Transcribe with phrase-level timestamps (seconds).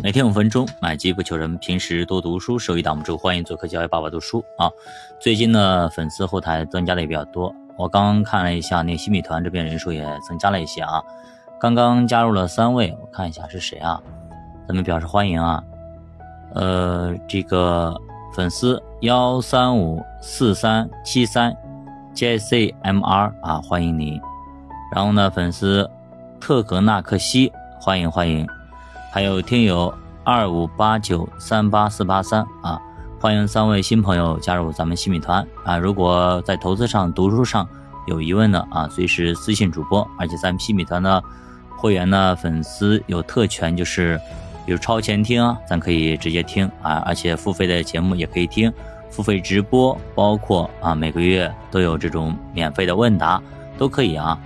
[0.00, 1.58] 每天五分钟，买机不求人。
[1.58, 3.18] 平时多读书，收益挡不住。
[3.18, 4.70] 欢迎做客教育爸爸读书啊！
[5.18, 7.52] 最近呢，粉丝后台增加的也比较多。
[7.76, 11.02] 我刚刚看了一下，那新米团这边人数也增加了一些啊。
[11.58, 14.00] 刚刚加入了三位，我看一下是谁啊？
[14.68, 15.60] 咱们表示欢迎啊。
[16.54, 18.00] 呃，这个
[18.32, 21.52] 粉丝幺三五四三七三
[22.14, 24.20] JCMR 啊，欢迎你。
[24.94, 25.90] 然后呢，粉丝
[26.40, 28.46] 特格纳克西，欢迎欢迎。
[29.10, 29.92] 还有听友
[30.22, 32.78] 二五八九三八四八三啊，
[33.18, 35.78] 欢迎三位新朋友加入咱们新米团啊！
[35.78, 37.66] 如果在投资上、读书上
[38.06, 40.06] 有疑问的啊，随时私信主播。
[40.18, 41.22] 而且咱们新米团的
[41.70, 44.20] 会员呢，粉丝有特权，就是
[44.66, 48.70] 比如超前听啊，咱可以直接听啊，而且付费的节目也可以听，
[49.08, 53.40] 付费直播，包括啊每个月都有这种免费的问答，
[53.78, 54.38] 都可以啊。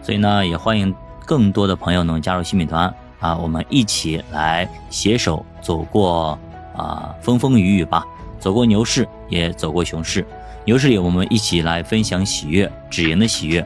[0.00, 0.94] 所以呢，也欢迎
[1.26, 2.94] 更多的朋友能加入新米团。
[3.26, 6.38] 啊，我们一起来携手走过
[6.76, 8.04] 啊风风雨雨吧，
[8.38, 10.24] 走过牛市，也走过熊市。
[10.64, 13.64] 牛市里，我们一起来分享喜悦，止盈的喜悦；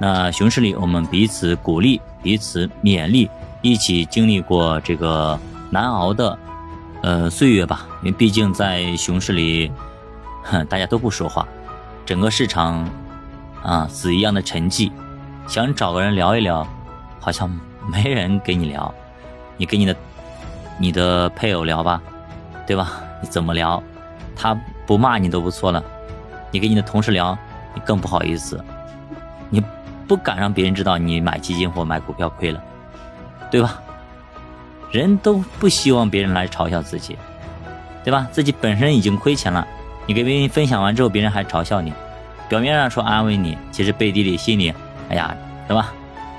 [0.00, 3.28] 那熊市里，我们彼此鼓励，彼此勉励，
[3.60, 5.38] 一起经历过这个
[5.68, 6.38] 难熬的
[7.02, 7.86] 呃岁月吧。
[8.02, 9.70] 因为毕竟在熊市里，
[10.44, 11.46] 哼，大家都不说话，
[12.06, 12.88] 整个市场
[13.62, 14.90] 啊死一样的沉寂，
[15.46, 16.66] 想找个人聊一聊，
[17.20, 17.50] 好像。
[17.86, 18.92] 没人跟你聊，
[19.56, 19.96] 你跟你的
[20.78, 22.00] 你的配偶聊吧，
[22.66, 23.00] 对吧？
[23.22, 23.82] 你怎么聊？
[24.36, 25.82] 他不骂你都不错了。
[26.50, 27.36] 你跟你的同事聊，
[27.74, 28.62] 你更不好意思，
[29.50, 29.62] 你
[30.06, 32.62] 不敢让别人知道你买基金或买股票亏了，
[33.50, 33.80] 对吧？
[34.92, 37.18] 人都不希望别人来嘲笑自己，
[38.04, 38.26] 对吧？
[38.30, 39.66] 自己本身已经亏钱了，
[40.06, 41.92] 你给别人分享完之后，别人还嘲笑你，
[42.48, 44.72] 表面上说安慰你，其实背地里心里，
[45.08, 45.92] 哎呀，对吧？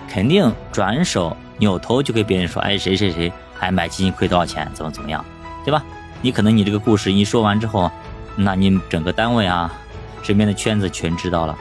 [0.10, 5.24] 肯定转手扭头就给别人说，哎，谁谁谁还买基金亏多少钱，怎么怎么样，
[5.64, 5.84] 对吧？
[6.22, 7.92] 你可能你这个故事一说完之后，
[8.36, 9.74] 那你整个单位啊，
[10.24, 11.58] 身边的圈子全知道了。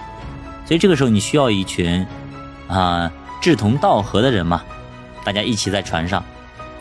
[0.64, 2.06] 所以这个时候你需要一群
[2.68, 4.62] 啊志同道合的人嘛，
[5.22, 6.24] 大家一起在船上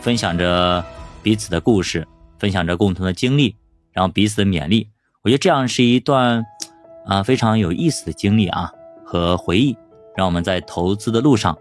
[0.00, 0.82] 分享着
[1.22, 2.06] 彼此的故事，
[2.38, 3.54] 分享着共同的经历，
[3.92, 4.88] 然后彼此的勉励。
[5.22, 6.44] 我觉得这样是一段
[7.06, 8.72] 啊非常有意思的经历啊
[9.04, 9.76] 和回忆。
[10.16, 11.56] 让我们在投资的路上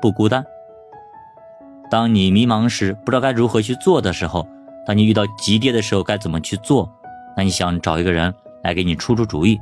[0.00, 0.44] 不孤单。
[1.90, 4.46] 当你迷茫时，不知道该如何去做的时候，
[4.86, 6.90] 当你遇到急跌的时候，该怎么去做？
[7.36, 9.60] 那你想找一个人来给你出出主意。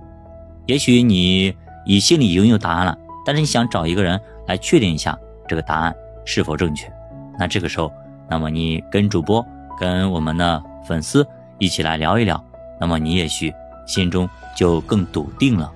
[0.67, 1.55] 也许你
[1.87, 6.93] 你心里已经有答案了，但是你想找一个人来确定一下这个答案是否正确。
[7.39, 7.93] 那这个时候，
[8.29, 9.45] 那么你跟主播、
[9.79, 11.25] 跟我们的粉丝
[11.59, 12.43] 一起来聊一聊，
[12.81, 13.55] 那么你也许
[13.87, 15.71] 心中就更笃定了。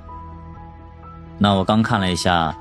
[1.38, 2.56] 那我刚看了一下，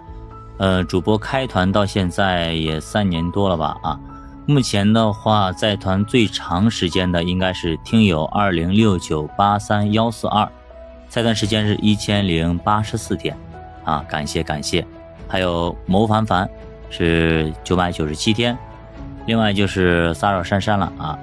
[0.60, 3.78] 呃，主播开团到现在也三年多了吧？
[3.82, 4.00] 啊，
[4.46, 10.48] 目前的话在团最长时间的应该是听友二零六九八三幺四二，
[11.08, 13.38] 在团时间是一千零八十四天，
[13.86, 14.86] 啊，感谢感谢。
[15.30, 16.50] 还有谋凡凡
[16.90, 18.58] 是九百九十七天，
[19.28, 21.20] 另外就是撒扰珊珊了啊，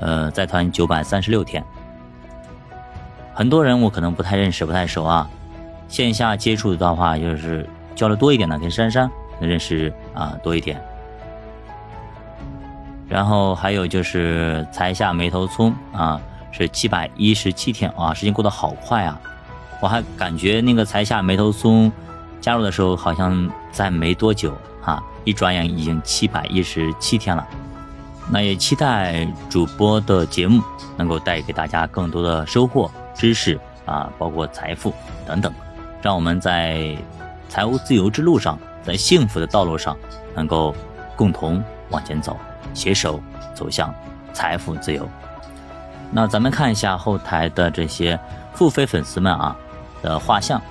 [0.00, 1.64] 呃，在团九百三十六天。
[3.32, 5.30] 很多人我可能不太认识，不太熟啊。
[5.86, 7.68] 线下接触的话，就是
[8.00, 10.80] 交流多一点呢，跟珊珊认识啊多一点。
[13.06, 16.18] 然后还有就是才下眉头葱啊，
[16.50, 19.20] 是七百一十七天啊，时间过得好快啊！
[19.82, 21.92] 我还感觉那个才下眉头葱
[22.40, 27.46] 加入的时候好像在没多久啊，一转眼已经七百一十七天了。
[28.30, 30.62] 那也期待主播的节目
[30.96, 34.94] 能够带给大家更多的收获、知识啊，包括财富
[35.26, 35.52] 等等。
[36.00, 36.96] 让我们在
[37.50, 39.96] 财务自由之路上，在幸福的道路上，
[40.36, 40.72] 能够
[41.16, 42.38] 共同往前走，
[42.72, 43.20] 携手
[43.52, 43.92] 走向
[44.32, 45.06] 财富自由。
[46.12, 48.18] 那咱们看一下后台的这些
[48.54, 49.56] 付费粉丝们啊
[50.00, 50.62] 的画像，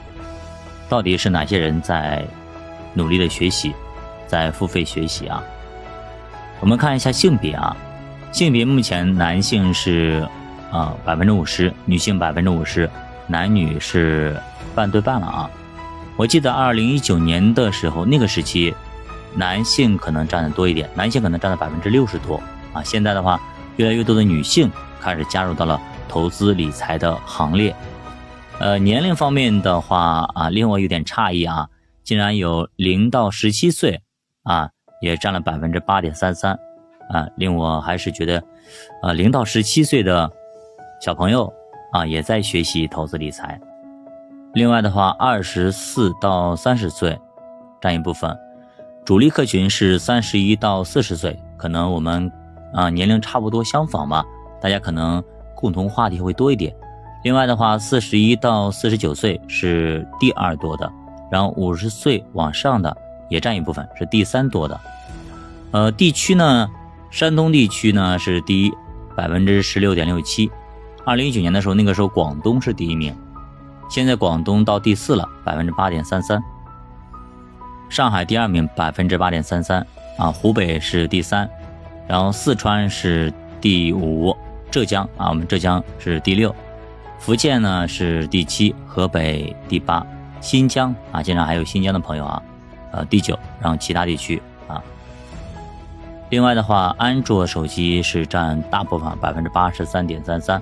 [0.88, 2.26] 到底是哪些人在
[2.94, 3.74] 努力的学习，
[4.26, 5.44] 在付费学习啊？
[6.62, 7.76] 我们看一下性别啊，
[8.32, 10.26] 性别目前男性是
[10.72, 12.90] 啊百分之五十，女性百分之五十。
[13.28, 14.36] 男女是
[14.74, 15.50] 半对半了啊！
[16.20, 18.76] 我记得二零一九年的时候，那个时期，
[19.36, 22.44] 男性可能占的多一点，男性可能占了百分之六十多
[22.74, 22.84] 啊。
[22.84, 23.40] 现在的话，
[23.78, 24.70] 越来越多的女性
[25.00, 25.80] 开始加入到了
[26.10, 27.74] 投资理财的行列。
[28.60, 31.70] 呃，年龄方面的话啊，令我有点诧异啊，
[32.04, 34.02] 竟然有零到十七岁
[34.44, 34.72] 啊，
[35.02, 36.52] 也占了百分之八点三三
[37.10, 38.44] 啊，令我还是觉得，
[39.04, 40.30] 呃，零到十七岁的
[41.00, 41.50] 小朋友。
[41.92, 43.60] 啊，也在学习投资理财。
[44.54, 47.18] 另外的话，二十四到三十岁
[47.80, 48.36] 占一部分，
[49.06, 51.40] 主力客群是三十一到四十岁。
[51.56, 52.32] 可能我们
[52.74, 54.26] 啊，年龄差不多相仿吧，
[54.60, 55.24] 大家可能
[55.56, 56.76] 共同话题会多一点。
[57.24, 60.92] 另外的话，四十一到四十九岁是第二多的，
[61.30, 62.96] 然后五十岁往上的
[63.30, 64.80] 也占一部分，是第三多的。
[65.72, 66.68] 呃，地区呢，
[67.12, 68.74] 山东地区呢是第一，
[69.16, 70.50] 百分之十六点六七。
[71.06, 73.16] 二零一九年的时候，那个时候广东是第一名，
[73.90, 76.42] 现在广东到第四了，百分之八点三三。
[77.90, 81.50] 上海第二名，百分之八点三三啊，湖北是第三，
[82.08, 84.38] 然后四川是第五，
[84.70, 86.56] 浙江啊，我们浙江是第六。
[87.18, 90.06] 福建呢是第七，河北第八，
[90.40, 92.44] 新疆啊，经常还有新疆的朋友啊，
[92.92, 94.80] 呃第九，然后其他地区啊。
[96.30, 100.62] 另外的话，安卓手机是占大部分，百分之八十三点三三，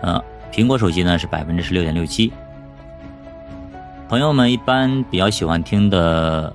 [0.00, 0.22] 呃，
[0.52, 2.32] 苹果手机呢是百分之十六点六七。
[4.12, 6.54] 朋友们一般比较喜欢听的，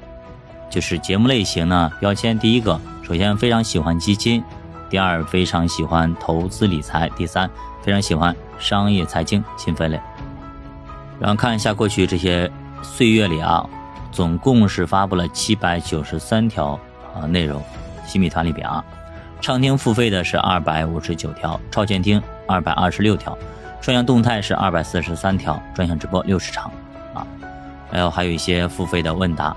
[0.69, 4.44] 就是节目类型呢，标签第一个，首先非常喜欢基金，
[4.92, 7.50] 第二非常喜欢投资理财，第三
[7.81, 8.36] 非常喜欢。
[8.59, 10.00] 商业财经新分类，
[11.19, 12.48] 然后看一下过去这些
[12.83, 13.68] 岁月里啊，
[14.12, 16.80] 总共是发布了七百九十三条
[17.15, 17.59] 啊内容，
[18.06, 18.86] 新米团里边啊，
[19.42, 23.36] 畅听付费的是二百五十九条，超前听二百二十六条，
[23.81, 26.71] 专项动态是二百四十三条，专项直播六十场，
[27.97, 29.55] 还有还有一些付费的问答。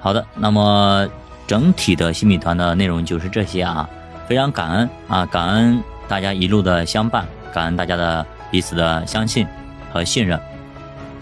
[0.00, 1.08] 好的，那么
[1.46, 3.88] 整体的新米团的内容就是这些啊，
[4.26, 5.80] 非常感恩啊，感恩。
[6.08, 9.46] 大家一路的相伴，感恩大家的彼此的相信
[9.92, 10.40] 和信任。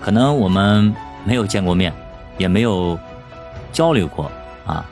[0.01, 0.95] 可能我们
[1.25, 1.93] 没有见过面，
[2.39, 2.99] 也没有
[3.71, 4.33] 交流过
[4.65, 4.83] 啊。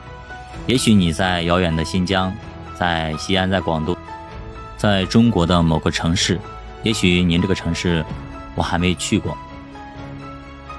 [0.67, 2.31] 也许你在遥远的新疆，
[2.75, 3.97] 在西安，在广东，
[4.77, 6.39] 在中国的某个城市，
[6.83, 8.05] 也许您这个城市
[8.53, 9.35] 我还没去过。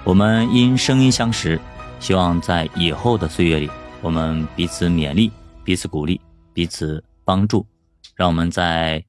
[0.05, 1.59] 我们因声音相识，
[1.99, 3.71] 希望在以后的岁月里，
[4.03, 5.33] 我们彼此勉励，
[5.65, 6.21] 彼此鼓励，
[6.53, 7.65] 彼此帮助。
[8.15, 9.03] 让我们在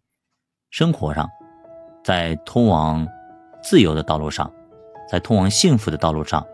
[0.69, 1.29] 生活上，
[2.01, 3.05] 在通往
[3.61, 4.49] 自由的道路上，
[5.11, 6.47] 在通往幸福的道路上，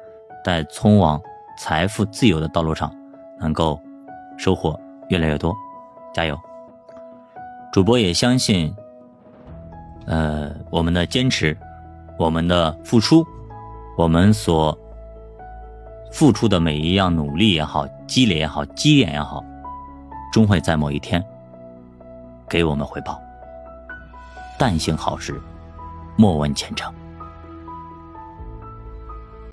[0.44, 1.22] 在通往
[1.56, 2.92] 财富自由的道路上，
[3.40, 3.80] 能够
[4.40, 4.78] 收获
[5.10, 5.56] 越来越多。
[6.16, 6.36] 加油！
[7.72, 8.74] 主播也相信，
[10.08, 11.56] 呃，我们的坚持，
[12.18, 13.24] 我们的付出，
[14.02, 14.76] 我们所
[16.12, 19.46] 付出的每一样努力也好，积累也好，积淀也好，
[20.34, 21.24] 终会在某一天。
[22.50, 23.22] 给我们回报。
[24.58, 25.40] 但行好事，
[26.16, 26.92] 莫问前程。